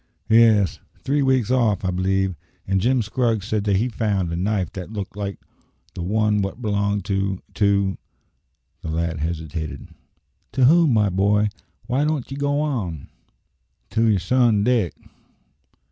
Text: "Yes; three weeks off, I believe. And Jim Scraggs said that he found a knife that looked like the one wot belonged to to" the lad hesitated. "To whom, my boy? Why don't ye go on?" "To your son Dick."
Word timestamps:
"Yes; 0.29 0.79
three 1.03 1.21
weeks 1.21 1.51
off, 1.51 1.85
I 1.85 1.91
believe. 1.91 2.33
And 2.65 2.81
Jim 2.81 3.03
Scraggs 3.03 3.45
said 3.45 3.65
that 3.65 3.75
he 3.75 3.87
found 3.87 4.31
a 4.33 4.35
knife 4.35 4.73
that 4.73 4.91
looked 4.91 5.15
like 5.15 5.37
the 5.93 6.01
one 6.01 6.41
wot 6.41 6.59
belonged 6.59 7.05
to 7.05 7.39
to" 7.53 7.99
the 8.81 8.89
lad 8.89 9.19
hesitated. 9.19 9.89
"To 10.53 10.65
whom, 10.65 10.91
my 10.95 11.09
boy? 11.09 11.49
Why 11.85 12.03
don't 12.03 12.31
ye 12.31 12.35
go 12.35 12.61
on?" 12.61 13.09
"To 13.91 14.07
your 14.09 14.17
son 14.19 14.63
Dick." 14.63 14.95